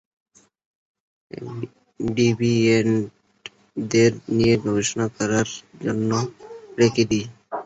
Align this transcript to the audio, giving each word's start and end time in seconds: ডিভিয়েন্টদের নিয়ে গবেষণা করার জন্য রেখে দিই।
ডিভিয়েন্টদের 1.99 3.51
নিয়ে 4.35 4.55
গবেষণা 4.63 5.07
করার 5.17 5.47
জন্য 5.83 6.11
রেখে 6.79 7.03
দিই। 7.09 7.25